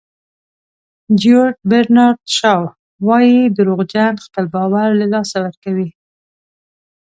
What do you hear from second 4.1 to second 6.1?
خپل باور له لاسه ورکوي.